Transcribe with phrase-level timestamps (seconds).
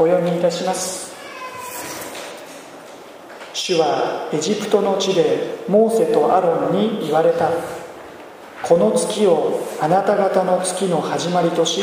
[0.00, 1.12] お読みいたします。
[3.52, 7.50] 主はエジプトの地でモーセとアロンに言われた。
[8.62, 11.82] この月をあなた方の月の始まりとし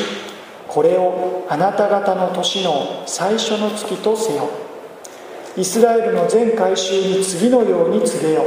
[0.67, 4.49] これをあなた方の年の最初の月とせよ。
[5.57, 8.45] イスラエルの全改宗に次のように告げよ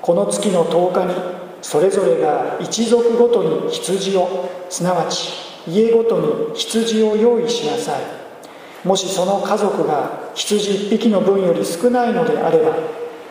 [0.00, 1.14] この月の10日に
[1.62, 5.30] それぞれが一族ごとに羊をすなわち
[5.66, 6.18] 家ごと
[6.50, 8.19] に羊を用意しなさい。
[8.84, 12.74] もしその家族が羊1匹の分より少ないのであれば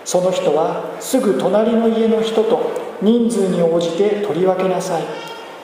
[0.05, 5.03] その人はすぐ隣の家の人と人数に応じて取り分けなさい。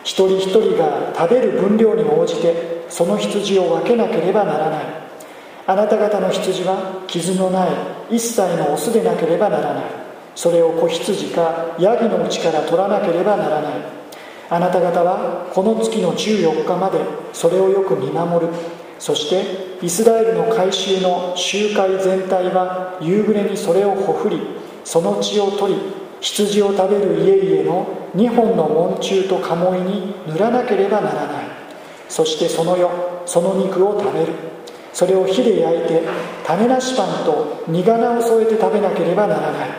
[0.03, 4.85] 一人一人が食べる分量に応じてその羊を分けなければならない。
[5.67, 7.69] あなた方の羊は傷のない
[8.11, 9.83] 一切のオスでなければならない。
[10.35, 13.73] それを子羊かヤギのうちから取らなければならない。
[14.49, 16.99] あなた方はこの月の14日まで
[17.33, 18.53] それをよく見守る。
[18.99, 24.39] そしてイスラエルの改宗の集会全体は夕暮れにそれをほふり
[24.83, 25.81] その血を取り
[26.21, 31.45] 羊を食べる家々の2本の門柱と鴨居に塗らなければならない。
[32.09, 32.89] そしてその夜
[33.25, 34.33] その肉を食べる。
[34.93, 36.01] それを火で焼いて
[36.45, 39.69] 種なしパンと煮殻を添えて食べなければならない。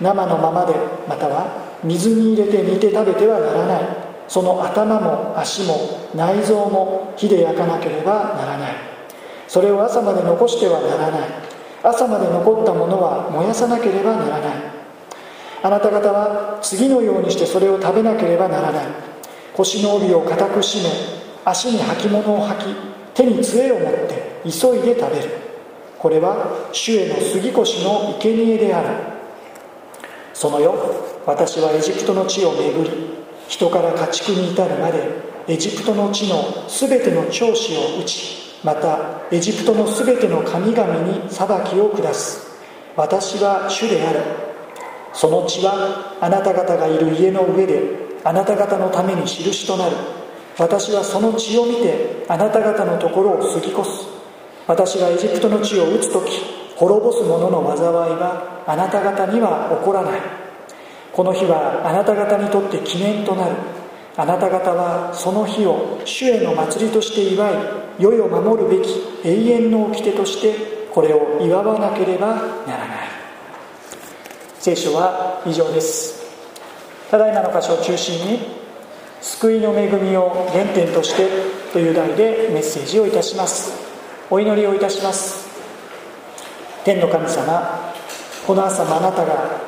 [0.00, 0.74] 生のままで
[1.06, 3.82] または水に入れて煮て食べてはならない。
[4.26, 8.55] その頭も足も内臓も火で焼かなければならない。
[9.48, 11.20] それを朝まで残してはならない。
[11.82, 14.52] 朝まで残ったものは燃やさなければならない。
[15.62, 18.86] あなた方は次のようにしてそれを食べなければならない。
[19.54, 20.90] 腰の帯を固く締め
[21.44, 22.64] 足に履物を履き
[23.14, 25.30] 手に杖を持って急いで食べる。
[25.98, 28.88] これは主への杉越の生贄である。
[30.34, 30.78] その夜
[31.24, 32.90] 私はエジプトの地を巡り
[33.48, 35.08] 人から家畜に至るまで
[35.48, 38.98] エジプトの地のすべての長子を打ちまた
[39.30, 42.46] エジプトのすべての神々に裁きを下す。
[42.96, 44.20] 私は主である。
[45.12, 47.80] その血はあなた方がいる家の上で
[48.24, 49.96] あなた方のために印となる。
[50.58, 54.08] 私はその血を見てあなた方のところを過ぎ越す。
[54.66, 56.42] 私がエジプトの地を打つ時
[56.76, 60.20] 滅ぼす者の災いはあなた方には起こらない。
[61.12, 63.75] この日はあなた方にとって記念となる。
[64.18, 67.54] あなた方はその日を主への祭りとして祝い
[67.98, 68.88] 世々守るべき
[69.24, 73.08] 永遠の掟としてこれを祝わなければならない。
[74.58, 76.24] 聖書は以上です。
[77.10, 78.40] ただいまの箇所を中心に
[79.20, 81.28] 救いの恵みを原点として
[81.72, 83.72] という題でメッセージをいたします。
[84.30, 85.46] お祈りをいたします。
[86.84, 87.92] 天の神様
[88.46, 89.60] この朝もあなたが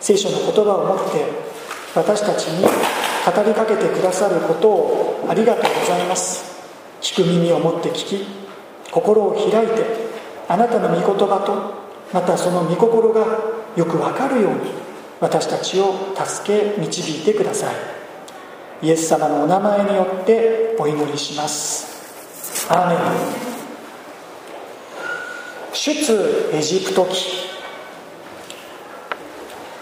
[0.00, 1.24] 聖書の言葉を持って
[1.94, 2.66] 私たちに
[3.26, 6.60] 語りかけてくださることをありがとうございます。
[7.00, 8.26] 聞く耳を持って聞き
[8.90, 9.84] 心を開いて
[10.48, 11.80] あなたの御言葉と
[12.12, 13.24] またその御心が
[13.76, 14.72] よくわかるように
[15.20, 17.74] 私たちを助け導いてください。
[18.82, 22.66] イエス様のお名前によってお祈りします。
[22.70, 22.98] アーメン。
[25.72, 27.50] 出エジプト記。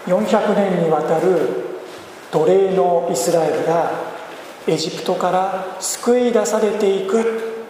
[0.05, 1.68] 400年にわたる
[2.31, 3.91] 奴隷のイスラエルが
[4.67, 7.65] エジプトから救い出されていく。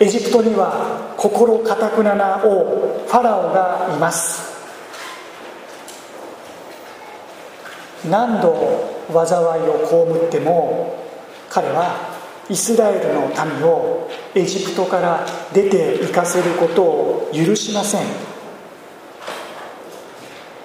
[0.00, 4.50] エジプトには心かたくなな王ファラオがいます。
[8.08, 8.54] 何度
[9.12, 10.96] 災いを被っても
[11.50, 18.06] 彼はイスラエルの民をエジプトから出て行かせることを許しません。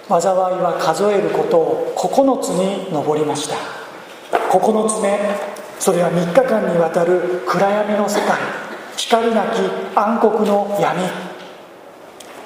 [0.08, 3.56] 災いは数えることを9つに上りました。
[4.50, 5.20] 9つ目
[5.80, 8.38] それは3日間にわたる暗闇の世界。
[8.98, 9.60] 光なき
[9.96, 11.02] 暗黒の闇。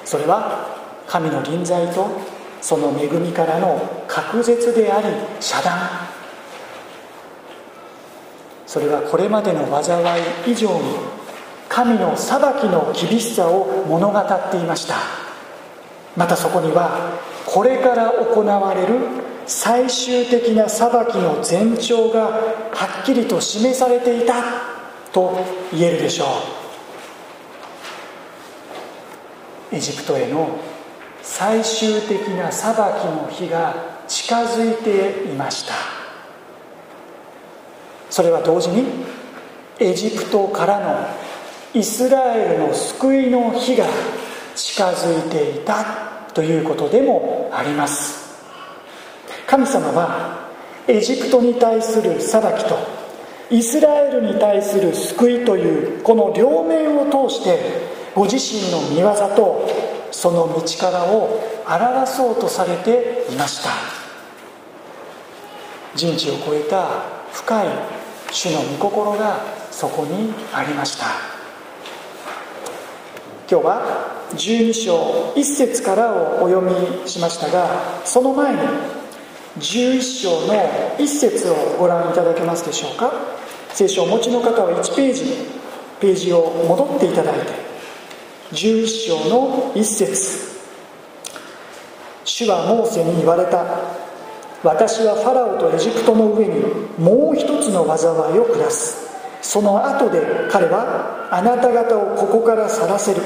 [0.04, 0.66] それは
[1.06, 2.08] 神の臨在と
[2.60, 5.78] その恵みからの隔絶であり遮断。
[8.66, 10.02] それはこれまでの災
[10.46, 10.94] い以上に
[11.68, 14.94] 神の裁きの厳しさを物語っていました。
[16.16, 18.98] またそこにはこれから行われる
[19.46, 24.34] 最終的な裁きの前兆がはっきりと示されていた
[25.12, 25.36] と
[25.72, 26.24] 言えるでしょ
[29.72, 29.74] う。
[29.74, 30.50] エジプトへの
[31.22, 33.74] 最終的な裁きの日が
[34.06, 35.74] 近づいていました。
[38.08, 38.84] それは同時に
[39.78, 41.06] エジプトからの
[41.72, 43.86] イスラエルの救いの日が
[44.54, 46.09] 近づいていた。
[46.34, 48.30] ということでもあります。
[49.46, 50.48] 神様は
[50.86, 52.78] エジプトに対する裁きと
[53.50, 57.58] イスラエルに対する救いというこの両面を通して
[58.14, 59.68] ご自身の見業と
[60.12, 63.70] その道からを表そうとされていました。
[65.96, 66.88] 人知を超えた
[67.32, 67.68] 深い
[68.30, 69.40] 主の御心が
[69.70, 71.06] そこにありました。
[73.50, 77.68] 今日は12章1節からをお読みしましたが
[78.04, 78.58] その前に
[79.58, 80.54] 11章の
[80.98, 83.12] 1節をご覧いただけますでしょうか？
[83.74, 85.24] 聖書をお持ちの方は1ページ
[86.00, 87.52] ページを戻っていただいて
[88.52, 90.50] 11章の1節。
[92.24, 93.64] 主はモーセに言われた。
[94.62, 96.60] 私はファラオとエジプトの上に
[96.98, 99.08] もう一つの災いを下す。
[99.42, 103.20] その後で彼はあなた方をここから去らせる。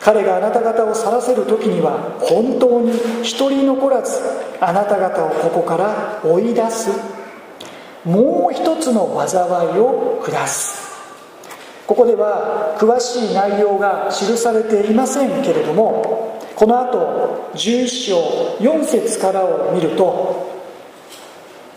[0.00, 2.92] 彼があなた方を去らせる時には本当に
[3.22, 4.20] 一人残らず
[4.60, 6.90] あなた方をここから追い出す。
[8.04, 10.90] もう一つの災いを下す。
[11.90, 18.16] ここでは詳しい内容が記されていませんけれどもこの後11章
[18.60, 20.48] 4節からを見ると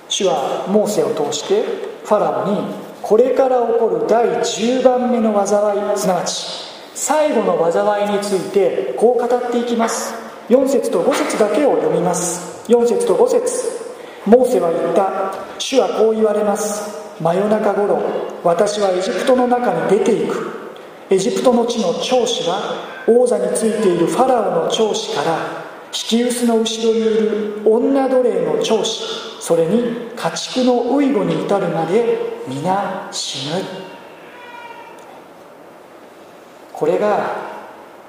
[0.10, 10.14] 主はモーセを通してファラオにこれから起こる第10番目の災いすなわち最後の災いについてこう語っていきます。
[10.50, 12.64] 4節と5節だけを読みます。
[12.72, 13.84] 4節と5節。
[14.26, 17.04] モーセは言った主はこう言われます。
[17.20, 18.00] 真夜中頃
[18.44, 20.74] 私はエジプトの中に出ていく。
[21.10, 25.38] エジプトの地の長子は王座についているファラオの長子から
[25.88, 28.86] 引き薄の後ろにいる女奴隷の長子
[29.40, 32.18] それに家畜のウイゴに至るまで
[32.48, 33.93] 皆死ぬ。
[36.74, 37.36] これが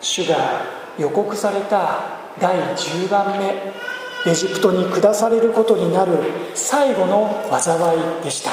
[0.01, 0.63] 主が
[0.99, 2.01] 予告された
[2.41, 6.13] 第10番目エジプトに下されることになる
[6.55, 8.51] 最後の災いでした。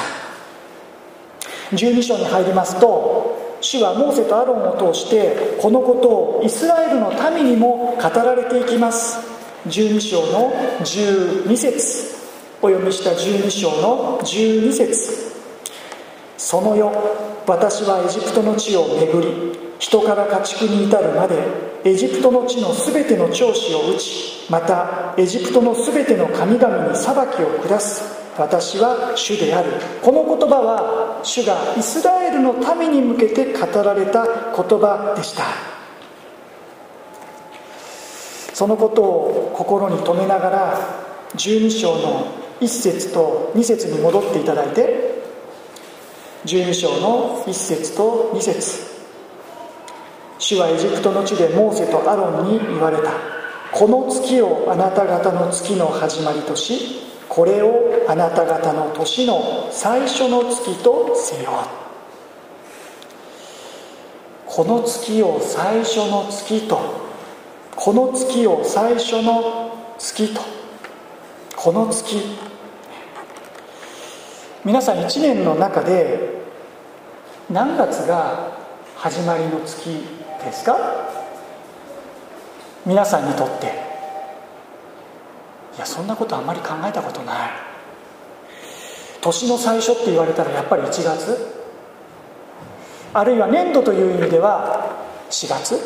[1.72, 9.18] 12章に入りますと主はモーセとアロンを通してこのことをイスラエルの民にも語られていきます。
[9.68, 12.12] 12章の12節。
[12.60, 15.32] お読みした12章の12節。
[16.36, 16.94] その夜
[17.46, 21.42] 私はエジプトの地を巡り人から家畜に至るまで
[21.82, 28.22] エジプトの地のすべての長子を打ちまたエジプトのすべての神々に裁きを下す。
[28.38, 29.72] 私は主である。
[30.00, 35.42] この言葉は主がイスラエルの民に向けて語られた言葉でした。
[38.54, 40.78] そのことを心に留めながら
[41.34, 42.28] 12章の
[42.60, 45.24] 1節と2節に戻っていただいて
[46.44, 48.91] 12章の1節と2節。
[50.42, 53.12] 主はエジプトの地でモーセとアロンに言われた。
[53.70, 61.52] この月をあなた方の月の始まりとしこれをあなた方の年の最初の月とせよ。
[64.44, 66.80] この月を最初の月と
[67.76, 70.40] この月を最初の月と
[71.54, 72.20] この月。
[74.64, 76.42] 皆さん1年の中で
[77.48, 78.58] 何月が
[78.96, 80.76] 始まりの月ですか？
[82.84, 83.66] 皆さんにとって。
[85.76, 87.50] いやそんなことあんまり考えたことない。
[89.20, 91.36] 年の最初って言われたらやっぱり1月？
[93.14, 95.78] あるいは年度という意味では4月？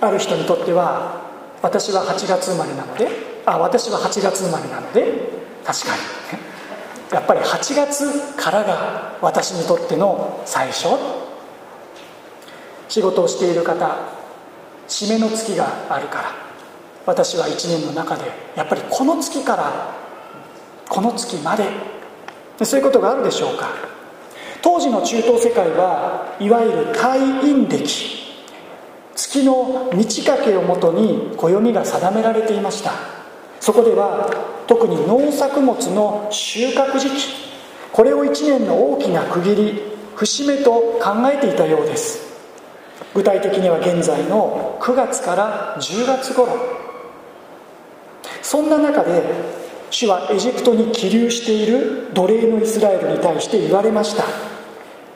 [0.00, 1.22] ある人にとっては
[1.62, 3.08] 私は8月生まれなので
[3.46, 5.30] あ私は8月生まれなので
[5.64, 6.02] 確かに。
[7.12, 10.88] やっぱり8月からが私にとっての最初。
[12.92, 13.96] 仕事をしている方
[14.86, 16.34] 締めの月があるから。
[17.06, 19.94] 私は1年の中でやっぱりこの月から
[20.90, 21.64] この月まで
[22.62, 23.70] そういうことがあるでしょうか。
[24.60, 27.08] 当時の中東世界はいわゆる太
[27.40, 27.88] 陰暦
[29.16, 32.92] 月の満ち欠けをもとに暦が定められていました。
[33.58, 34.30] そこでは
[34.66, 37.16] 特に農作物の収穫時期
[37.90, 39.82] これを1年の大きな区切り
[40.14, 40.72] 節目と
[41.02, 42.31] 考えていたようです。
[43.14, 46.48] 具体的には現在の9月から10月頃。
[48.42, 49.22] そんな中で
[49.90, 54.24] 主はエジプトに起立している奴隷のイスラエルに対して言われました。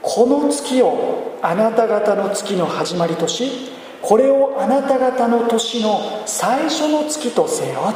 [0.02, 7.92] この月をあなた方の月の始まりとしこれをあなた方の年の最初の月とせよ。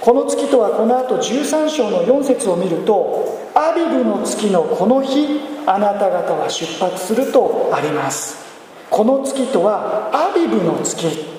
[0.00, 8.47] この月とはこの後13章の4節を見るとアビブの月のこの日あなた方は出発するとあります。
[8.90, 11.38] この月とはアビブの月。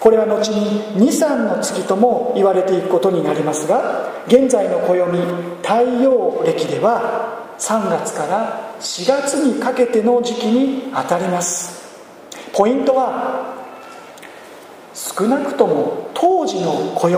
[0.00, 5.16] これは後に23の月とも言われていくことになりますが現在の暦
[5.62, 11.82] 太陽暦では3月から4月にかけての時期にあたります。
[12.52, 13.54] ポイントは
[14.92, 17.16] 少なくとも当時の暦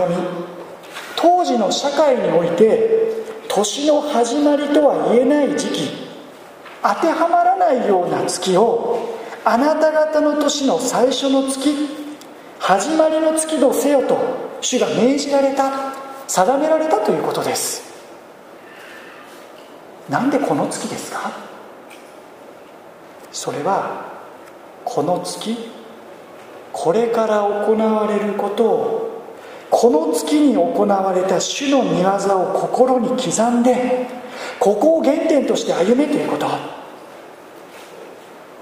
[1.15, 5.89] 当時の社会において年の始まりとは言えない時期
[6.83, 9.14] 当てはまらないような月を
[9.47, 11.69] あなた方の年の最初の月
[12.57, 14.17] 始まりの月とせよと
[14.59, 15.93] 主が命じられた
[16.27, 17.83] 定められたということです。
[20.09, 21.31] なんでこの月ですか？
[23.31, 24.05] それは
[24.83, 25.55] この月
[26.71, 29.23] これから行われることを
[29.69, 32.09] この月に行われた主の御業
[32.41, 34.07] を心に刻んで
[34.59, 36.47] ここを原点として歩めということ。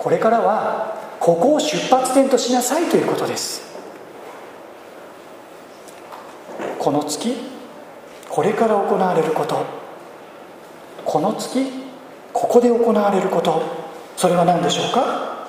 [0.03, 3.61] これからはここを出発点としなさいということです。
[6.77, 7.37] この月
[8.29, 9.63] これから行われること。
[11.05, 11.71] この月
[12.33, 13.61] ここで行われること。
[14.17, 15.47] それは何でしょうか？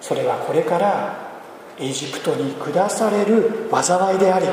[0.00, 1.16] それはこれから
[1.78, 4.46] エジプトに下される災いであり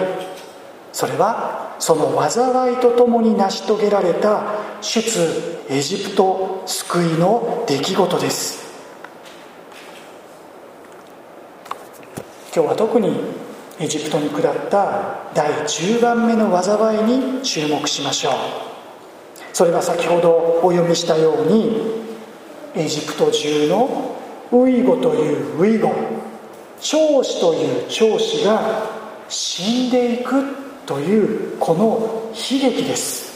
[0.93, 8.61] それはその災いとともに成し遂げられた出エジプト救いの出来事です。
[12.53, 13.09] 今日は特に
[13.79, 18.33] エジプトに下った第10番目の災いに注目しましょう。
[19.51, 22.03] それは先ほどお読みしたように
[22.75, 24.17] エジプト中の
[24.51, 25.91] ウイゴというウイゴ
[26.79, 28.83] 長子という長子が
[29.27, 30.60] 死んでいく
[30.91, 33.31] というこの悲劇です。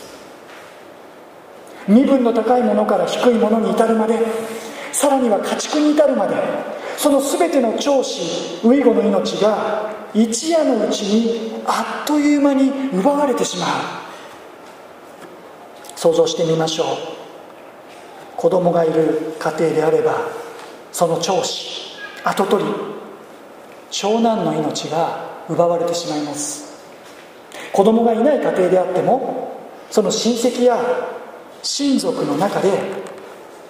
[1.88, 4.20] 身分の高いものから低いものに至るまで
[4.92, 6.36] さらには家畜に至るまで
[6.98, 13.70] その全ての長子ウイゴの命が一夜のうちにあっという間に奪われてしまう。
[15.96, 16.88] 想像してみましょう。
[18.36, 20.28] 子供がいる家庭であれば
[20.92, 22.70] その長子跡取り
[23.92, 26.65] 長男の命が奪われてしまいます。
[27.76, 29.52] 子供がいない家庭であっても
[29.92, 30.80] その親戚や
[31.62, 32.72] 親族の中で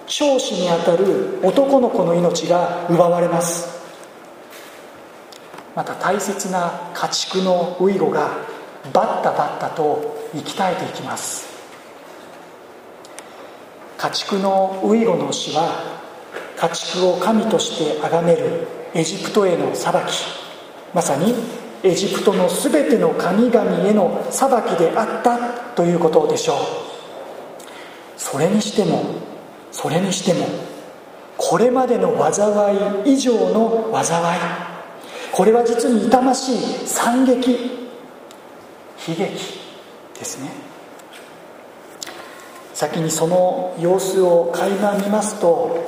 [0.06, 3.84] 長子にあたる男の子の命が奪われます。
[5.76, 8.30] また大切な家畜のウイゴが
[8.94, 11.48] バッタバッタと生き絶えていきます。
[13.98, 16.00] 家畜のウイゴの死は
[16.58, 20.24] 家畜を神として崇めるエジプトへの裁き。
[20.94, 21.34] まさに
[21.84, 25.38] エジプトの全ての神々への裁きであった
[25.76, 26.58] ということでしょう。
[28.18, 29.04] それにしても
[29.72, 30.48] それにしても
[31.38, 34.40] これまでの災い以上の災い。
[35.32, 37.52] これは実に痛ましい惨劇
[39.08, 39.26] 悲劇
[40.18, 40.50] ですね。
[42.74, 45.86] 先にその様子を垣間見ますと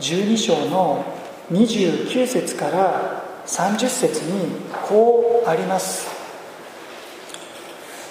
[0.00, 1.04] 12章の
[1.50, 4.56] 29節から30節に
[4.88, 6.08] こうあります。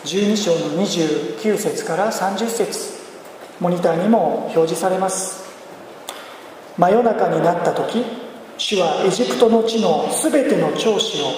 [0.05, 3.01] 12章の29節から30節
[3.59, 5.43] モニターにも表示されます。
[6.77, 8.03] 真夜中になった時
[8.57, 11.31] 主はエジプトの地の全ての長子を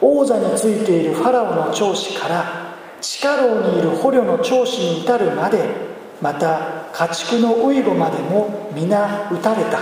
[0.00, 5.58] 王座についているファラオの長子から地下牢にいる捕虜の長子に至るまで
[6.20, 9.78] また家畜のウイゴまでも皆撃たれた。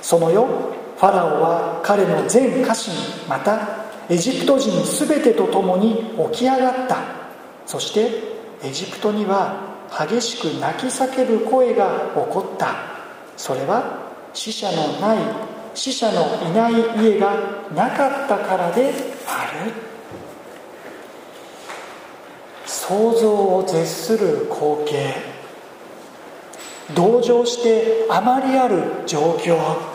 [0.00, 2.92] その夜ファラオは彼の全家臣
[3.28, 6.98] またエジプト人全てと共に起き上がった。
[7.66, 8.10] そして
[8.64, 12.74] エジプトには激しく泣き叫ぶ声が起こった。
[13.36, 15.18] それは死者のない
[15.72, 17.32] 死者のいない家が
[17.72, 18.92] なかったからで
[19.24, 19.72] ある。
[22.66, 25.14] 想像を絶する光景。
[26.94, 29.87] 同情してあまりある状況。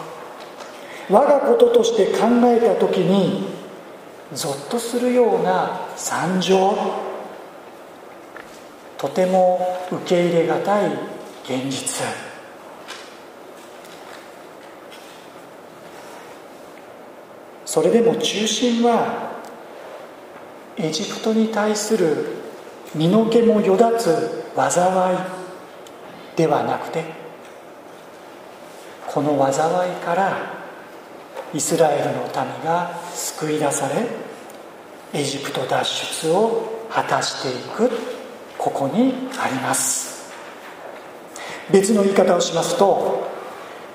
[1.10, 3.46] 我がこととして考えた時に
[4.34, 6.76] ゾッとするような惨状
[8.98, 10.92] とても受け入れがたい
[11.44, 12.06] 現実。
[17.66, 19.42] それでも中心は
[20.78, 22.28] エジプトに対する
[22.94, 25.18] 身の毛もよだつ災い
[26.36, 27.04] ではなくて
[29.08, 30.63] この災いから
[31.54, 37.92] イスラエルの民が救い出されエジプト脱出を果たしていく
[38.58, 40.14] ここにあります。
[41.72, 43.32] 別の言い方をしますと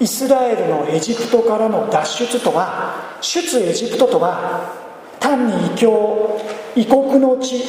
[0.01, 4.73] イスラエルのエジプトからの脱出とは出エジプトとは
[5.19, 6.41] 単に異教
[6.77, 7.63] 異国の地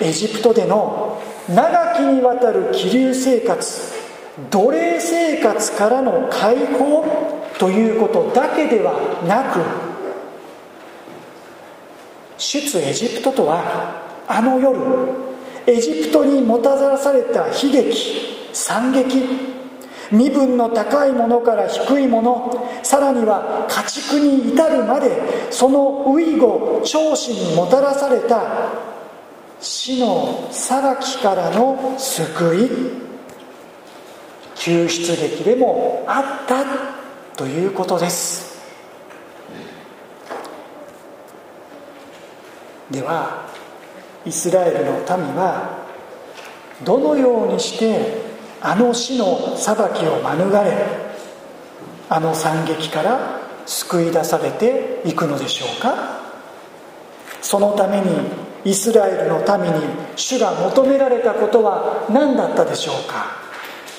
[0.00, 3.92] エジプトでの長きにわたる気流生活
[4.50, 8.94] 奴隷生活からの解放ということだけでは
[9.28, 9.60] なく
[12.38, 14.80] 出エジプトとはあの夜
[15.66, 19.24] エジプトにもたらされた悲劇惨劇
[20.10, 25.10] 身分の高いものから低いものさらには家畜に至るまで
[25.50, 28.70] その遺後長子にもたらされた
[29.60, 32.70] 死の裁きからの救い
[34.54, 36.89] 救出劇でもあった。
[37.40, 38.60] ということです。
[42.90, 43.48] では
[44.26, 45.86] イスラエルの民は
[46.84, 48.20] どのようにして
[48.60, 50.86] あの死の裁きを免れ
[52.10, 56.20] あの惨劇から救い出されていくのでしょうか。
[57.40, 58.04] そのために
[58.66, 59.80] イスラエルの民に
[60.14, 63.28] 主が求められたことは何だったでしょうか。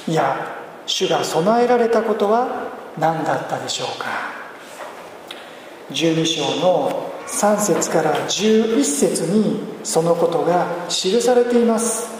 [0.07, 0.60] いや
[0.91, 2.67] 主が備えられたことは
[2.99, 4.07] 何だったでしょうか
[5.89, 12.11] ？12章の3節から11節にそのことが記されています。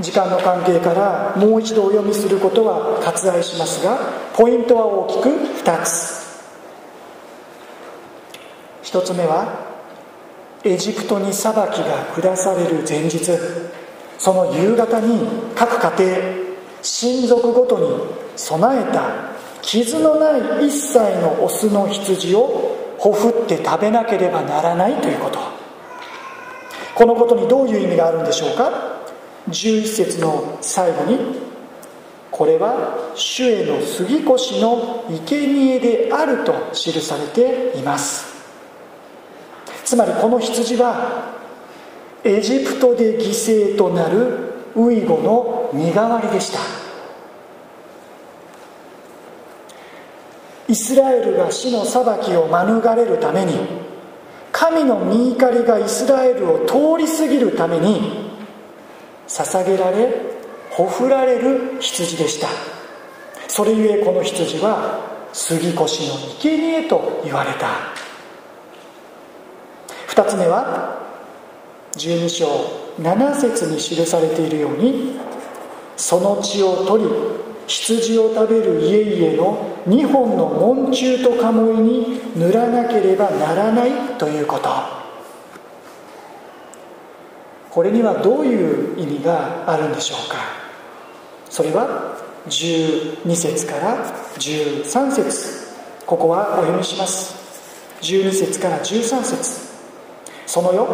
[0.00, 3.98] 時間の関係からもう一度お読みすることは割愛しますが
[4.36, 5.28] ポイントは大きく
[5.64, 6.44] 2つ。
[8.82, 9.64] 1つ目は
[10.62, 13.18] エジプトに裁きが下される前日
[14.18, 16.43] その夕方に各家庭
[16.84, 17.88] 親族ごとに
[18.36, 25.38] 備えた傷のない一切のオスの羊をほふって食べなければならないということ。
[26.94, 29.00] このことにどういう意味があるんでしょうか
[29.48, 31.18] ？11節の最後に
[32.30, 38.26] これは主への杉越の生贄であると記されています。
[39.84, 41.32] つまりこの羊は
[42.24, 46.73] エジプトで犠牲となるウイゴの身代わりでした。
[50.68, 53.54] イスラエルが死の裁きを免れるために
[54.52, 58.30] 神の御怒りがイスラエルを通り過ぎるために
[59.26, 60.12] 捧げられ
[60.70, 62.48] ほふられる羊でした。
[63.48, 65.00] それゆえこの羊は
[65.32, 65.86] 杉越の
[66.40, 67.68] 生贄と言われた。
[70.08, 71.02] 2つ目は
[71.92, 72.46] 12章
[73.00, 75.16] 7節に記されているように
[75.96, 77.10] その血を取り
[77.66, 84.70] 羊を食べる家々の2本の門柱と鴨居に塗らなければならないということ。
[87.70, 90.36] これにはどういう意味があるんでしょうか。
[91.50, 92.16] それは
[92.48, 93.96] 12節から
[94.38, 95.74] 13節。
[96.06, 97.34] ここはお読みします。
[98.00, 99.64] 12節から13節。
[100.46, 100.88] その夜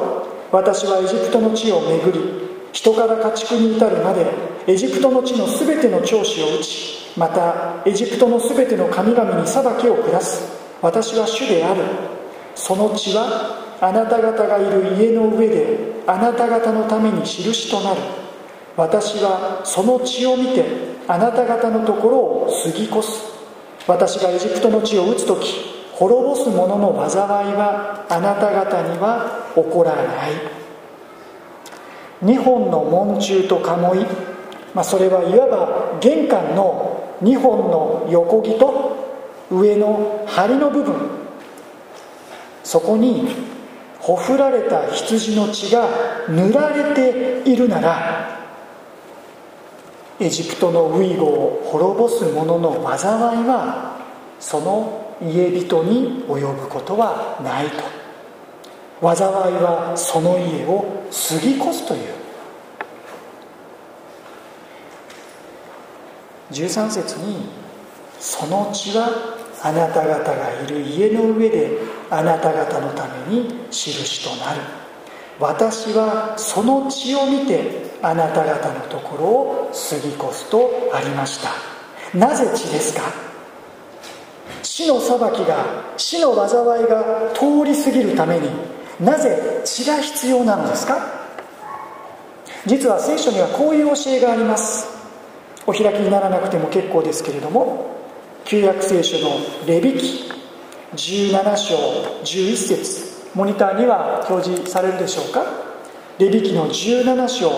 [0.52, 2.20] 私はエジプトの地を巡り
[2.72, 4.26] 人から家畜に至るまで
[4.66, 10.60] エジプトの地のすべての長子を打ちまたエジプトのすべての神々に裁きを下す。
[10.82, 11.82] 私は主である。
[12.54, 18.00] その血はあなた方がいる家の上であなた方のために印となる。
[18.76, 20.64] 私はその血を見て
[21.08, 23.30] あなた方のところを過ぎ越す。
[23.86, 30.60] 私がエジプトの地を打つ時滅ぼす者の災いはあなた方には起こらない。
[32.22, 34.06] 2本の門柱と鴨居、
[34.74, 36.89] まあ、それはいわば玄関の
[37.22, 38.96] 2本の横木と
[39.50, 40.94] 上の梁の部分
[42.62, 43.28] そこに
[43.98, 45.88] ほふられた羊の血が
[46.28, 48.40] 塗られているなら
[50.20, 53.98] エジプトのウイゴを滅ぼす者の災いは
[54.38, 58.00] その家人に及ぶことはないと。
[59.02, 59.16] 災
[59.52, 62.19] いはその家を過ぎ越すという。
[66.52, 67.48] 13節に
[68.18, 69.08] 「その血は
[69.62, 71.78] あなた方がいる家の上で
[72.10, 74.60] あなた方のために印となる。
[75.38, 81.50] 私はその血を見てあなた方のところを過ぎ越すとありました。
[82.14, 83.02] なぜ血ですか？
[84.62, 85.64] 死の裁きが
[85.96, 88.50] 死の災いが通り過ぎるために。
[89.00, 90.98] なぜ血が必要なのですか？
[92.66, 94.99] 実は聖書にはこういう教えがあります。
[95.66, 97.96] お開きにならなくても結構ですけれども
[98.44, 100.30] 旧約聖書のレビ記
[100.94, 101.76] 17章
[102.24, 105.44] 11節モニターには表示されるでしょうか？
[106.18, 107.48] レビ記の17章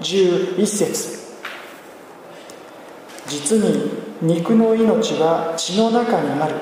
[0.00, 1.18] 11節。
[3.26, 3.90] 実に
[4.22, 6.54] 肉の命は血の中にある。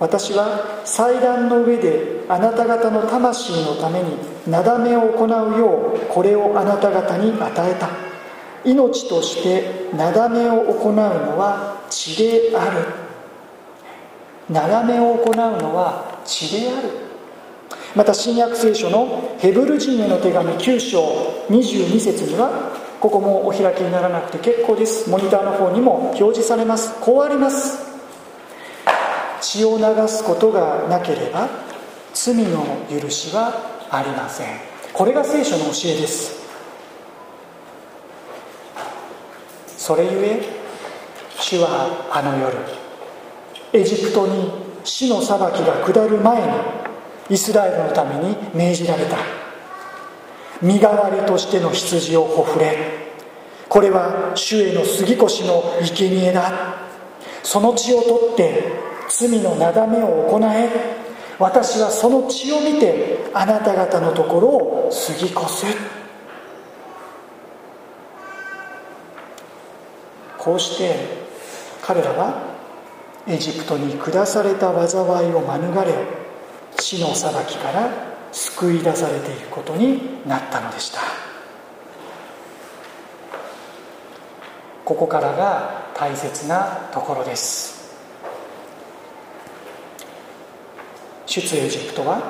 [0.00, 4.16] 私は祭壇の上であなた方の魂のために
[4.48, 8.03] なだめを行うようこれをあなた方に与えた。
[8.64, 12.86] 命としてなだめを行うのは血である。
[14.48, 16.90] なだめを行うのは血である。
[17.94, 21.00] また新約聖書のヘブル人への手紙9章
[21.48, 25.08] 22節にはここもお開きにならなくて結構です。
[25.10, 26.94] モニターの方にも表示されます。
[27.00, 27.78] こうあります。
[29.40, 31.48] 血を流すことがなければ
[32.14, 33.52] 罪の許しは
[33.90, 34.46] ありません。
[34.92, 36.43] これが聖書の教えです。
[39.86, 40.40] それゆえ
[41.38, 42.56] 主はあの夜
[43.74, 44.50] エジプトに
[44.82, 46.48] 死の裁きが下る前に
[47.28, 49.18] イスラエルのために命じられた。
[50.62, 52.78] 身代わりとしての羊をほふれ
[53.68, 56.50] これは主への杉越の生贄だ。
[57.42, 58.72] その血を取って
[59.10, 60.70] 罪のなだめを行え
[61.38, 66.03] 私はその血を見てあなた方のところを過ぎ越す。
[70.44, 70.94] こうして
[71.80, 72.54] 彼らは
[73.26, 75.94] エジプトに下された災いを免れ
[76.78, 77.90] 死の裁きから
[78.30, 81.00] 救い出されていくことになったのでした。
[84.84, 87.94] ここからが大切なところです。
[91.26, 92.20] 出エジプトは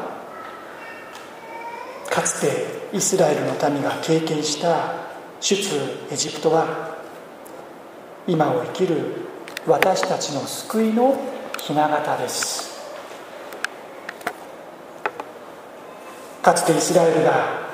[2.11, 4.95] かつてイスラエルの民が経験した
[5.41, 5.57] 出
[6.13, 6.95] エジプトは
[8.27, 8.97] 今を生きる
[9.67, 11.15] 私たちの救いの
[11.59, 12.75] 雛形です。
[16.43, 17.65] かつてイスラエルが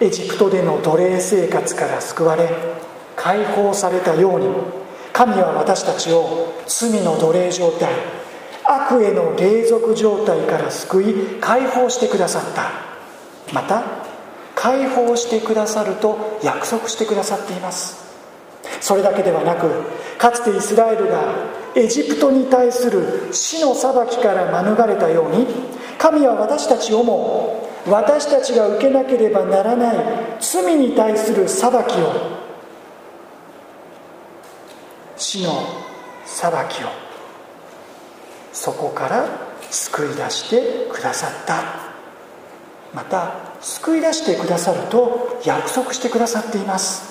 [0.00, 2.48] エジプトでの奴隷生活から救われ
[3.16, 4.48] 解放されたように
[5.12, 7.92] 神は私たちを罪の奴隷状態
[8.64, 12.70] 悪への隷属状態から救い解放してくださった。
[13.52, 13.82] また
[14.54, 18.07] 解放してくださると約束してくださっています。
[18.80, 19.68] それだけではなく
[20.18, 21.34] かつてイスラエルが
[21.74, 25.46] エジプトに対する死の裁きから免れたように
[25.98, 29.96] 神は私たちをも私たちが受けなければならない
[30.40, 32.38] 罪に対する裁きを
[35.16, 35.52] 死の
[36.24, 36.88] 裁きを
[38.52, 39.26] そこから
[39.70, 41.88] 救い出してくださった。
[42.94, 47.07] また救い出してくださると約束してくださっています。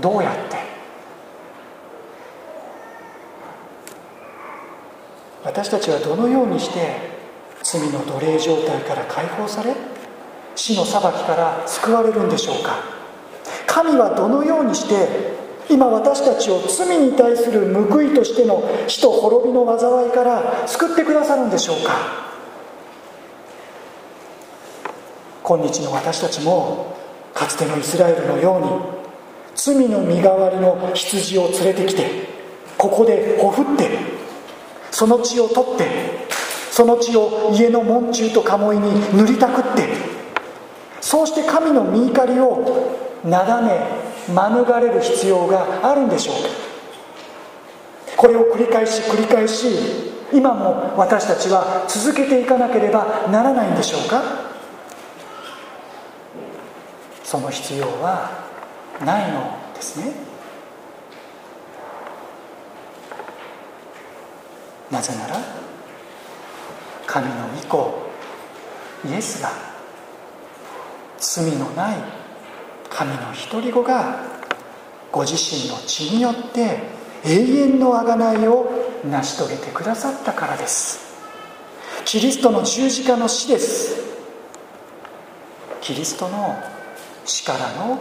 [0.00, 0.56] どうやって？
[5.44, 6.96] 私たちはどのようにして
[7.62, 9.74] 罪の奴隷状態から解放され
[10.54, 12.82] 死の裁きから救われるんでしょうか？
[13.66, 15.36] 神はどのようにして
[15.70, 22.26] 今私たちを罪に対する報いとしての死と滅びの災いから救ってくださるんでしょうか？
[25.42, 26.96] 今日の私たちも
[27.34, 28.95] かつてのイスラエルのように
[29.56, 32.04] 罪の身代わりの羊を連れてきて
[32.76, 33.88] ここでほふって
[34.90, 36.26] その血を取って
[36.70, 39.88] その血を家の門中と鴨居に塗りたくって
[41.00, 42.92] そうして神の身怒りを
[43.24, 43.80] なだめ
[44.28, 46.42] 免れる必要があるんでしょう。
[46.42, 46.48] か
[48.16, 49.68] これを繰り返し繰り返し
[50.32, 54.22] 今も私たちは続けていかなければならないんでしょうか。
[57.22, 58.45] その必要は
[59.04, 60.12] ないのですね。
[64.90, 65.36] なぜなら
[67.06, 68.06] 神の御子
[69.08, 69.50] イエスが
[71.18, 71.96] 罪のない
[72.88, 73.18] 神の
[73.50, 74.20] 独り子が
[75.10, 76.82] ご自身の血によって
[77.24, 78.70] 永遠の贖いを
[79.04, 81.04] 成し遂げてくださったからです。
[82.04, 83.96] キリストの十字架の死です。
[85.80, 86.56] キリストの
[87.24, 87.98] 死からの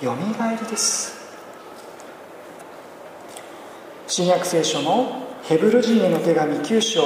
[0.00, 1.20] よみがえりです。
[4.08, 7.02] 新約聖書のヘブル人への手紙9章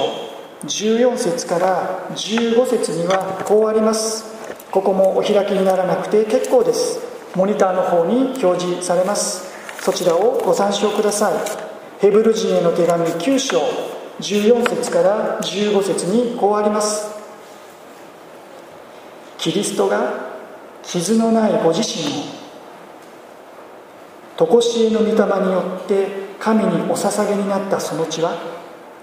[0.64, 4.24] 14節から15節にはこうあります。
[4.70, 7.00] ここもお開きにならなくて結構です。
[7.34, 9.44] モニターの方に表示されます。
[9.82, 11.34] そちらをご参照ください。
[12.00, 13.60] ヘブル人への手紙9章
[14.20, 17.14] 14節から15節にこうあります。
[19.38, 20.36] キリストが
[20.82, 22.35] 傷のないご自身を
[24.36, 26.06] 常しえの御霊によって
[26.38, 28.36] 神にお捧げになったその血は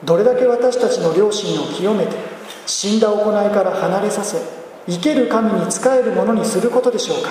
[0.03, 2.11] どれだけ私たちの良心を清めて
[2.65, 4.37] 死んだ行いから離れさせ
[4.87, 7.29] 生ける神に仕えるものにすることでしょうか。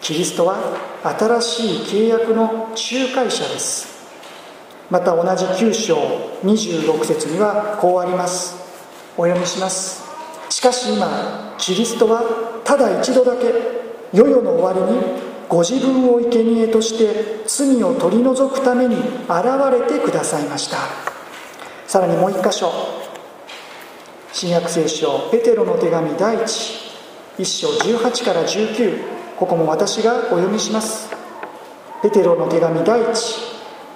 [0.00, 0.56] キリストは
[1.02, 3.98] 新しい契約の仲介者です。
[4.88, 5.96] また同じ9章
[6.44, 8.56] 26節にはこうあります。
[9.16, 10.06] お読みします。
[10.50, 12.22] しかし今キリストは
[12.64, 13.52] ただ一度だけ
[14.12, 19.02] 世々の終わりにご自分を生贄として罪を取り除くために現
[19.72, 20.76] れてくださいました。
[21.86, 22.70] さらにもう一箇所。
[24.32, 26.44] 新約聖書ペテロの手紙第1
[27.38, 31.08] 1章18から19ここも私がお読みします。
[32.02, 33.12] ペテロの手紙第1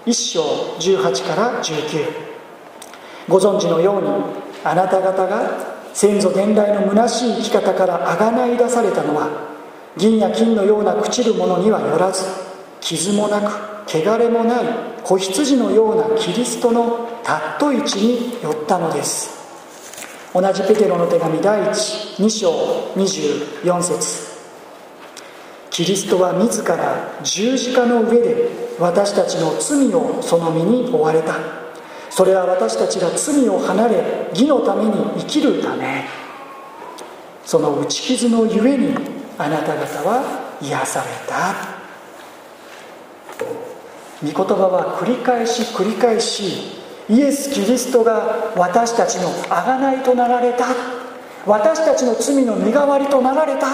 [0.06, 0.42] 1章
[0.78, 2.32] 18から19
[3.28, 4.08] ご存知のように
[4.64, 9.51] あなた方が先祖伝来の虚しい生き方からあがない出されたのは
[9.96, 12.24] 銀や金のような朽ちるものにはよらず
[12.80, 14.64] 傷もなく汚れもない
[15.04, 19.42] 子羊のようなキリストのたっとい地によったのです。
[20.32, 22.50] 同じペテロの手紙第12章
[22.96, 24.32] 24節。
[25.70, 31.34] キリストは自ら十字架の上で私たちの罪をその身に負われた。
[32.10, 36.04] それは私たちが罪を離れ義のために生きるため。
[37.44, 38.94] その打ち傷のゆえに
[39.42, 41.54] あなた方は癒された。
[44.22, 50.66] 御言葉は繰り返し繰り返しイエス・キリストが私たちの贖いとなられた。
[51.44, 53.66] 私たちの罪の身代わりとなられた。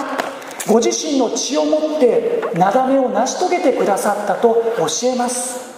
[0.67, 5.69] ご自身の血をもってなだめを成し遂げてくださったと教えます。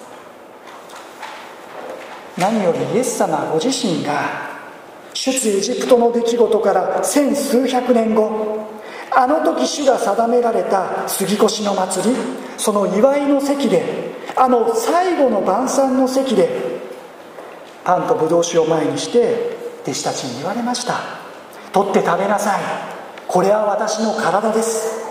[2.38, 4.50] 何よりイエス様ご自身が
[5.14, 8.61] 出エジプトの出来事から千数百年後
[9.13, 12.15] あの時主が定められた杉越の祭り
[12.58, 16.71] その祝いの席であの最後の晩餐の席で
[17.84, 21.00] パンとブドウ酒を前にして弟子たちに言われました。
[21.74, 22.62] 取って食べなさい。
[23.28, 25.02] これは私の体です。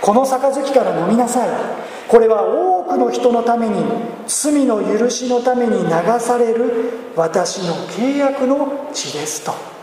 [0.00, 1.48] この杯から飲みなさい。
[2.08, 3.82] これは多くの人のために
[4.26, 5.90] 罪の許しのために流
[6.20, 9.75] される私の契約の血ですと。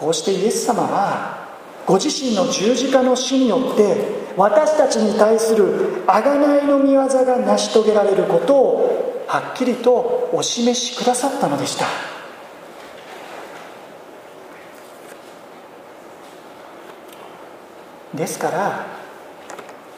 [0.00, 1.46] こうしてイエス様は
[1.84, 3.96] ご自身の十字架の死によって
[4.34, 11.84] 私たちに対する贖いの御業が成し遂げられることをはっきりとお示しくださったのでした。
[18.14, 18.86] ですから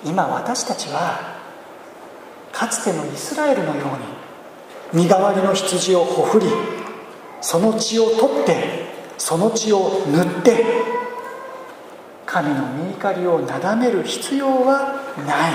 [0.05, 1.39] 今私たちは
[2.51, 3.85] かつてのイスラエルのよ
[4.93, 6.47] うに身代わりの羊をほふり
[7.41, 10.65] その血を取ってその血を塗って
[12.27, 15.53] 神の御怒りをなだめる必要はない。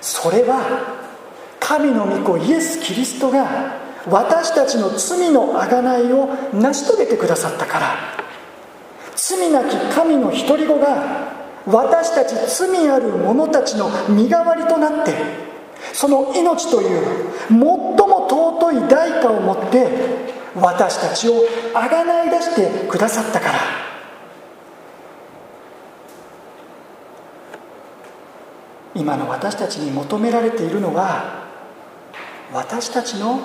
[0.00, 0.98] それは
[1.60, 8.22] 神の御子イエス・キリストが私たちの罪の贖いを成し遂げてくださったから。
[9.14, 11.32] 罪なき神の独り子が
[11.66, 15.14] 私たち罪ある者たちの身代わりとなって
[15.92, 23.58] その命という最も尊い代価をもって私たちをあがない出してくださったから。
[28.94, 31.46] 今の私たちに求められているのは
[32.52, 33.40] 私たちの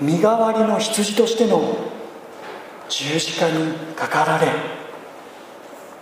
[0.00, 1.76] 身代わりの羊としての
[2.88, 4.52] 十字架にかかられ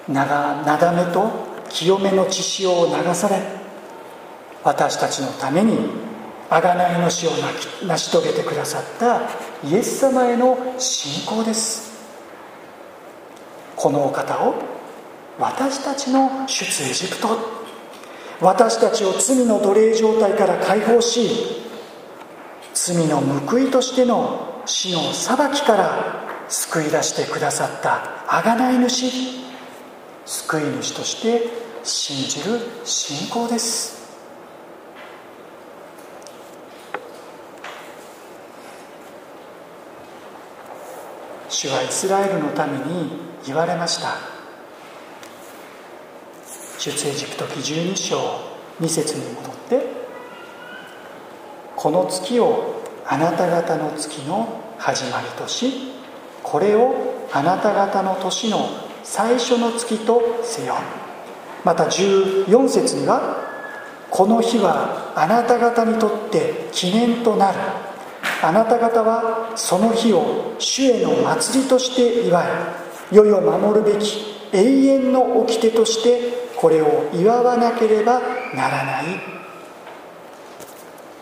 [0.08, 1.30] なだめと
[1.70, 3.40] 清めの血潮を流され
[4.62, 5.78] 私たちのために
[6.62, 7.30] 贖いの死を
[7.84, 9.22] 成し遂げてくださった
[9.68, 11.94] イエス様への信仰です。
[13.74, 14.54] このお方を
[15.36, 17.38] 私たちの出エジプト
[18.40, 21.28] 私たちを罪の奴隷状態から解放し
[22.72, 29.10] 罪の報いとしての死の裁きから救い出してくださった贖い主
[30.24, 31.48] 救い主として
[31.82, 33.93] 信じる信仰です。
[41.54, 43.12] 主はイスラエルのために
[43.46, 44.16] 言われました。
[46.78, 48.18] 出エジプト記12章
[48.80, 49.86] 2節に戻って
[51.76, 55.92] この月をあなた方の月の始まりとし
[56.42, 58.68] これをあなた方の年の
[59.04, 60.74] 最初の月とせよ。
[61.62, 63.38] また14節には
[64.10, 67.58] この日はあなた方にとって記念となる。
[68.44, 72.46] あなた方はその日を主への祭りとして祝い
[73.10, 78.20] 世々守るべき永遠の掟としてこれを祝わなければ
[78.54, 79.04] ならない。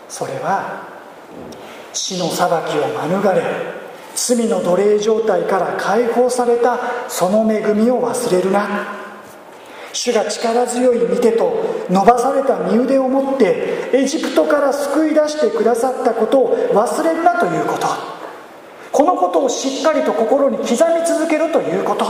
[0.07, 0.87] それは
[1.91, 3.83] 死の裁きを免れ。
[4.15, 6.77] 罪の奴隷状態から解放された
[7.09, 9.02] その恵みを忘れるな。
[9.93, 17.87] 主が力強い見てと伸ばされた身腕を持ってエジプトから救い出してくださったことを忘れるなということ。
[18.91, 22.05] このことをしっかりと心に刻み続けるということ。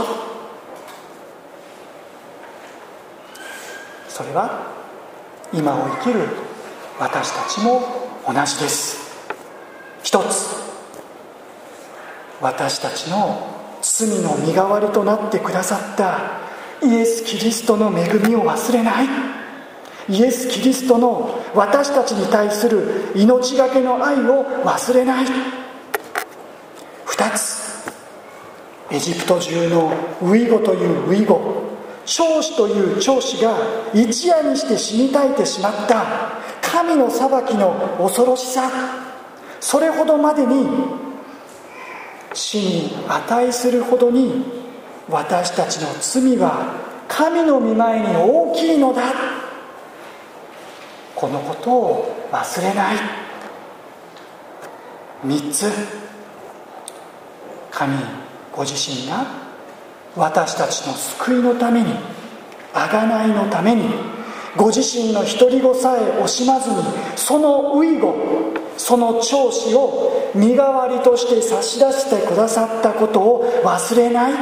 [4.08, 4.72] それは
[5.52, 6.20] 今を生きる
[6.98, 7.82] 私たちも
[8.26, 9.04] 同じです。
[10.02, 10.54] 一つ
[12.40, 13.46] 私たちの
[13.82, 16.43] 罪の身代わりとなってくださった
[16.82, 19.08] イエス・キリストの恵みを忘れない。
[20.08, 25.26] イエス・キリストの私たちに対する命がけの愛を忘れない。
[27.06, 27.92] 2つ。
[28.90, 31.62] エジプト中のウイゴというウイゴ。
[32.04, 33.56] 長子という長子が
[33.94, 36.04] 一夜にして死に絶えてしまった。
[36.60, 38.70] 神の裁きの恐ろしさ。
[39.58, 40.68] それほどまでに
[42.34, 44.63] 死に値するほどに
[45.08, 46.74] 私たちの罪は
[47.08, 49.02] 神の御前に大きいのだ。
[51.14, 52.96] このことを忘れない。
[55.26, 55.70] 3つ。
[57.70, 57.96] 神
[58.54, 59.26] ご自身が
[60.16, 61.92] 私たちの救いのために
[62.72, 63.88] 贖いのために
[64.56, 66.76] ご自身の独り子さえ惜しまずに
[67.16, 68.14] その遺語
[68.76, 74.32] その長子を身代わりとして差し出してくださったことを忘れない。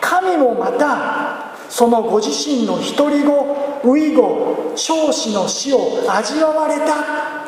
[0.00, 7.40] 神もまたそのご自身の独り子遺語長子の死を味わわれた。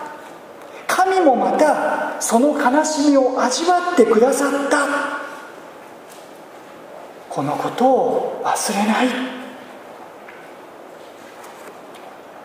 [0.86, 4.86] 神もまたその悲しみを味わってくださった。
[7.28, 9.08] このことを忘れない。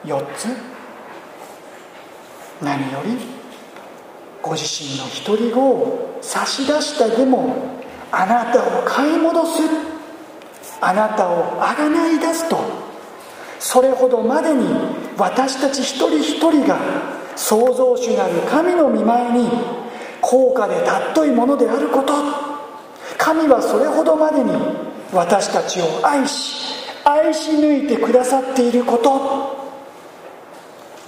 [0.06, 0.48] 4つ。
[2.62, 3.18] 何より
[4.42, 7.54] ご自身の独り子を差し出したでも
[8.12, 9.87] あなたを買い戻す。
[10.82, 12.58] あなたをあがない出すと。
[13.60, 14.68] それほどまでに
[15.18, 16.78] 私たち一人一人が
[17.36, 19.50] 創造主なる神の御前に
[20.22, 22.14] 高価で尊いものであること。
[23.18, 24.52] 神はそれほどまでに
[25.12, 29.58] 私たちを愛し愛し抜いてくださっていること。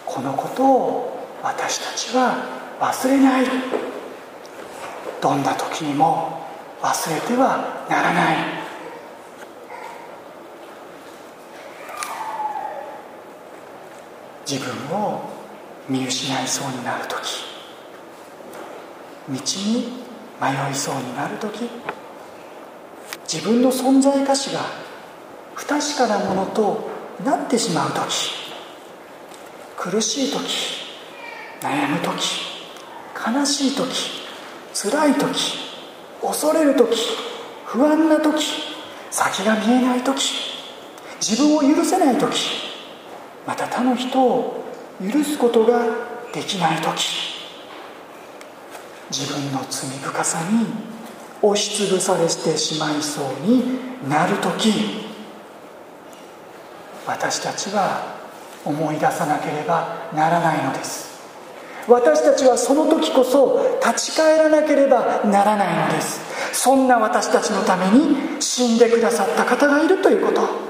[0.05, 2.35] このことを私たちは
[2.79, 3.45] 忘れない。
[5.21, 6.41] どんな時にも
[6.81, 8.58] 忘れてはならない。
[14.49, 15.29] 自分を
[15.87, 17.43] 見失いそうになる時
[19.29, 19.99] 道に
[20.41, 21.69] 迷いそうになる時
[23.31, 24.61] 自分の存在価値が
[25.53, 26.89] 不確かなものと
[27.23, 28.31] なってしまう時
[29.77, 30.39] 苦しい時
[31.61, 32.39] 悩む時
[33.15, 34.23] 悲しい時
[34.73, 35.59] 辛い時
[36.23, 36.97] 恐れる時
[37.65, 38.43] 不安な時
[39.11, 40.33] 先が見えない時
[41.21, 42.68] 自分を許せない時
[43.45, 44.65] また他の人を
[45.01, 45.85] 許すことが
[46.33, 47.39] できない時
[49.09, 50.67] 自分の罪深さに
[51.41, 55.09] 押しつぶされてしまいそうになる時
[57.07, 58.19] 私たちは
[58.63, 61.09] 思い出さなければならないのです。
[61.87, 66.21] 私たちはその時こそ立ち返らなければならないのです。
[66.53, 70.68] そんな私たちのために死んでくださった方がいるということ。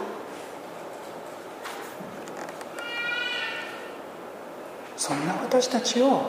[5.10, 6.22] そんな私たちを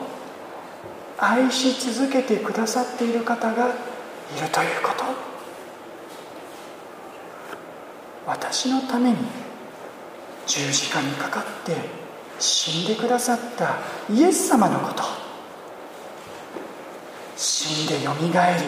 [1.19, 5.03] 愛し続けてくださっている方がいるということ。
[8.25, 9.17] 私のために
[10.47, 11.75] 十字架にかかって
[12.39, 13.77] 死んでくださった
[14.11, 15.03] イエス様のこと。
[17.37, 18.59] 死んでよみがえ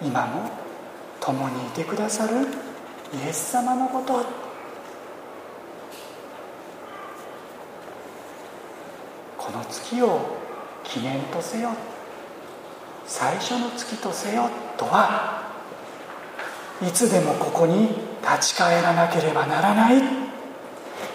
[0.00, 0.06] り。
[0.06, 0.48] 今も
[1.18, 2.46] 共にいてくださる
[3.12, 4.45] イエス様のこと。
[9.46, 10.18] この月を
[10.82, 11.70] 記念とせよ。
[13.06, 15.44] 最初の月とせよとは
[16.82, 17.90] いつでもここに
[18.22, 20.02] 立ち返らなければならない。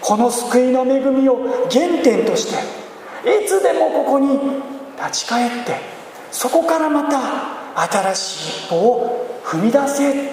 [0.00, 2.56] この救いの恵みを原点として
[3.44, 4.38] いつでもここに
[4.96, 5.76] 立ち返って
[6.30, 10.32] そこからまた新しい一歩を踏み出せ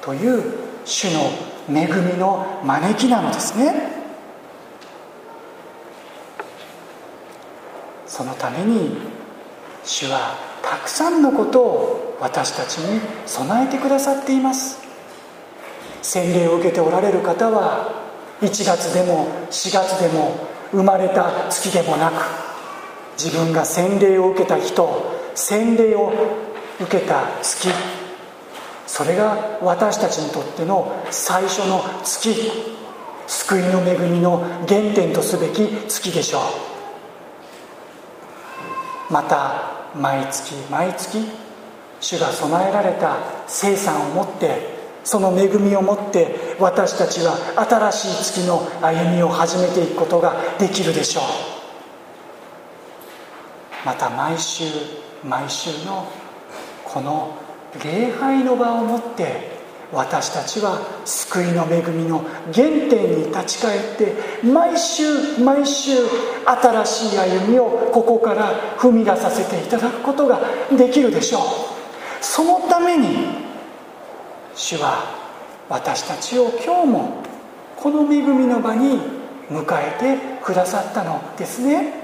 [0.00, 0.54] という
[0.84, 1.20] 主の
[1.68, 3.99] 恵みの招きなのですね
[8.20, 8.98] そのために
[9.82, 14.78] 主はたくさんのことを私たちに備えてくださっています。
[16.02, 18.04] 洗礼を受けておられる方は
[18.42, 20.36] 1月でも4月でも
[20.70, 22.22] 生まれた月でもなく
[23.16, 26.12] 自分が洗礼を受けた人洗礼を
[26.78, 27.70] 受けた月
[28.86, 32.36] それが私たちにとっての最初の月
[33.26, 36.69] 救いの恵みの原点とすべき月でしょう。
[39.10, 41.18] また毎月毎月
[42.00, 47.36] 主が備えられた生産を持ってその恵みを持って私たちは
[47.68, 51.24] 新しい月の歩みを始めていくことができるでしょう。
[53.84, 54.64] また毎週
[55.24, 56.06] 毎週の
[56.84, 57.34] この
[57.82, 59.59] 礼拝の場をもって
[59.92, 64.14] 私たちは救いの恵みの原点に立ち返って
[64.46, 65.96] 毎週毎週
[66.44, 70.40] 新しい歩みをここから踏み出させていただくことが
[70.76, 71.42] できるでしょう。
[72.20, 73.28] そのために
[74.54, 75.04] 主は
[75.68, 77.22] 私たちを今日も
[77.76, 79.00] この恵みの場に
[79.50, 81.94] 迎えてくださったのですね。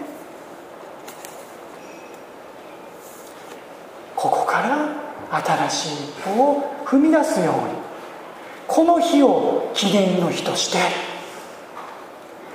[4.16, 5.06] ここから
[5.68, 7.74] 新しい一歩を踏み出すように
[8.68, 10.78] この日を記念の日として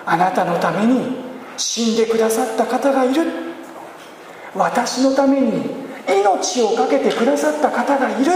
[0.06, 1.18] あなたのために
[1.58, 3.24] 死んでくださった方がいる。
[4.56, 5.64] 私のために
[6.10, 8.32] 命を懸けてくださった方がいる。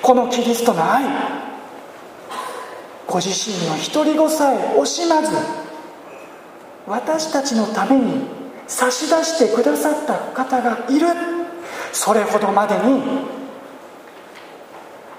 [0.00, 1.04] このキリストの愛
[3.06, 5.36] ご自身の独り子さえ惜しまず
[6.86, 8.24] 私たちのために
[8.66, 11.06] 差し出してくださった方がいる。
[11.92, 13.02] それほどまでに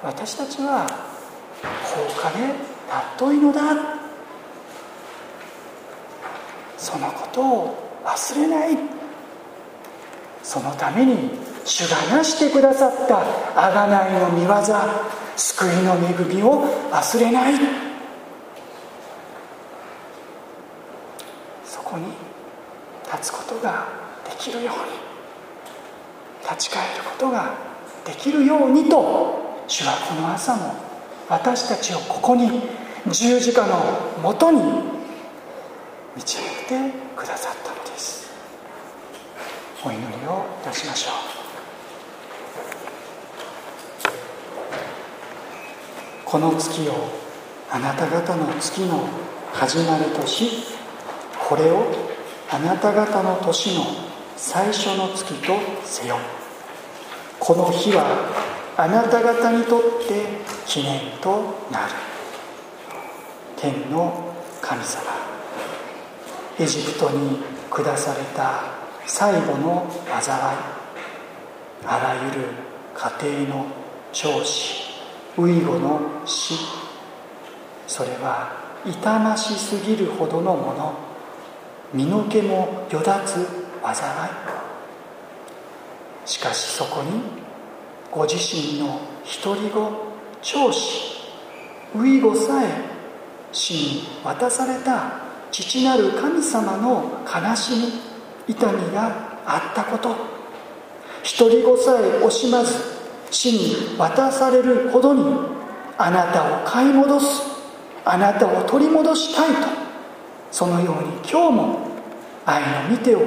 [0.04, 0.86] 私たちは
[1.62, 2.54] 高価で
[3.18, 3.62] 尊いのだ。
[6.78, 8.78] そのことを忘れない。
[10.44, 11.32] そのために
[11.64, 13.24] 主がなしてくださった。
[13.56, 15.14] 贖いの御業。
[15.36, 17.54] 救いの恵みを忘れない。
[21.64, 22.08] そこに
[23.10, 23.88] 立つことが
[24.26, 24.82] できるように。
[26.44, 27.54] 立ち返ることが
[28.06, 29.43] できるようにと。
[29.68, 30.76] 主はこの朝も
[31.30, 32.62] 私たちをここに
[33.10, 34.62] 十字架のもとに
[36.16, 38.30] 導いてくださったのです。
[39.86, 41.14] お祈りをいたしましょう。
[46.26, 46.94] この月を
[47.70, 49.08] あなた方の月の
[49.54, 50.64] 始まりとし
[51.48, 51.86] これを
[52.50, 53.86] あなた方の年の
[54.36, 55.54] 最初の月と
[55.84, 56.18] せよ。
[57.40, 58.43] この日は
[58.76, 60.26] あなた方にとって
[60.66, 61.94] 記念となる。
[63.56, 65.04] 天の神様。
[66.60, 67.38] エジプトに
[67.70, 68.64] 下された
[69.06, 69.88] 最後の
[70.22, 70.58] 災い。
[71.86, 72.48] あらゆる
[72.96, 73.66] 家庭の
[74.12, 74.84] 長子。
[75.38, 76.56] ウイゴの死。
[77.88, 80.94] それは痛ましすぎるほどのもの。
[81.94, 83.34] 身の毛もよだつ
[83.84, 84.32] 災い。
[86.26, 87.22] しかしそこに
[88.14, 89.00] ご自身の
[89.44, 89.92] 独り子
[90.44, 91.24] 長子
[91.96, 92.68] ウイゴさえ
[93.52, 95.20] 死に渡された
[95.52, 97.72] 父なる神様の悲し
[98.48, 100.16] み痛みがあったこと。
[101.40, 102.74] 独り子さえ惜しまず
[103.32, 105.24] 死に渡されるほどに
[105.98, 107.42] あなたを買い戻す
[108.06, 109.68] あなたを取り戻したいと。
[110.52, 111.88] そのように今日も
[112.46, 113.22] 愛の御手を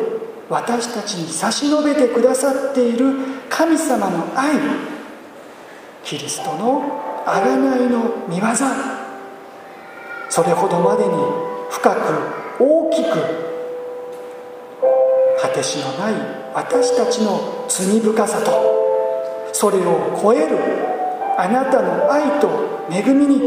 [0.49, 4.57] 私たちに差し伸べてくださっている神様の愛
[6.05, 8.43] キリストの贖いの御業
[10.29, 11.13] それほどまでに
[11.71, 13.47] 深く大きく
[15.41, 16.15] 果てしのない
[16.55, 18.77] 私たちの罪深さと
[19.53, 20.59] それを超える
[21.39, 23.39] あなたの愛と恵みに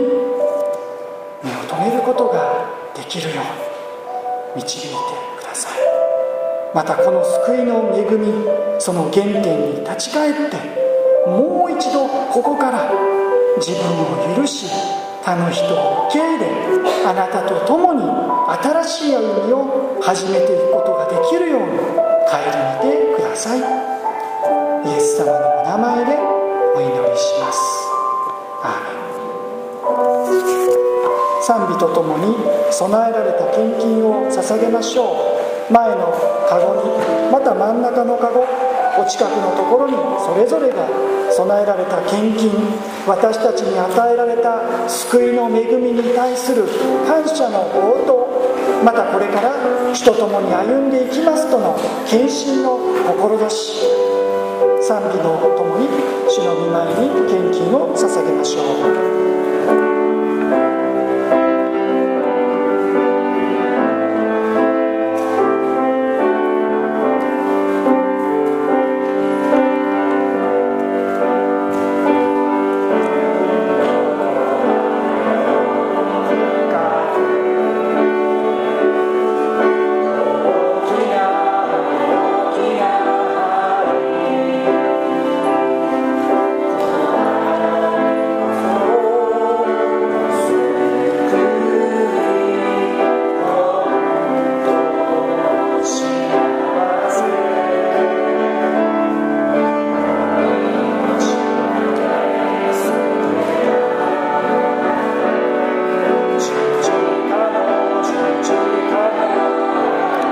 [1.43, 3.41] 目を留めることができるよ
[4.55, 4.95] うに導いて
[5.39, 6.08] ください。
[6.73, 8.33] またこの救いの恵み
[8.79, 10.57] その原点に立ち返って
[11.27, 12.91] もう一度ここから
[13.57, 13.79] 自分
[14.33, 14.67] を許し
[15.23, 16.47] 他の人を受け入れ
[17.05, 21.67] あなたと共に新しい歩みを始めていくことができるように
[22.25, 22.37] 顧
[22.83, 23.59] みてください。
[23.59, 23.63] イ
[24.93, 26.17] エス様のお名前で
[26.75, 27.59] お祈りします。
[28.63, 28.99] アーメン。
[31.43, 32.35] 賛美とともに
[32.71, 35.38] 備えられた献金を捧げましょう。
[35.71, 36.13] 前の
[36.49, 38.45] カゴにまた真ん中のカゴ
[38.97, 40.87] お近くのところにそれぞれが
[41.31, 42.51] 備えられた献金
[43.07, 46.65] 私たちに与えられた救いの恵みに対する
[47.07, 49.53] 感謝の応答またこれから
[49.93, 52.79] 主と共に歩んでいきますとの献身の
[53.49, 54.09] 志。
[54.81, 55.87] 賛美のともに
[56.27, 59.38] 主の前に献金を捧げましょう。